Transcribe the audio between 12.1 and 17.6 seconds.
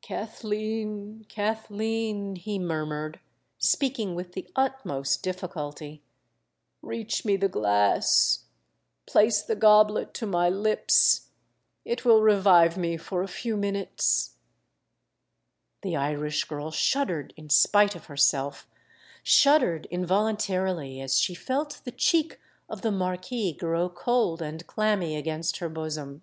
revive me for a few minutes——" The Irish girl shuddered in